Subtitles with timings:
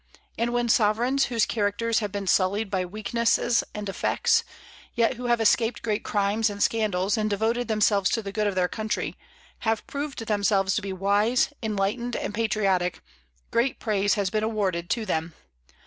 [0.35, 4.43] And when sovereigns whose characters have been sullied by weaknesses and defects,
[4.95, 8.55] yet who have escaped great crimes and scandals and devoted themselves to the good of
[8.55, 9.15] their country,
[9.59, 12.99] have proved themselves to be wise, enlightened, and patriotic,
[13.51, 15.33] great praise has been awarded to them.